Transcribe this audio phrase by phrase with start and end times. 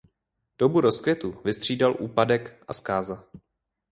[0.57, 3.23] Dobu rozkvětu vystřídal úpadek a zkáza.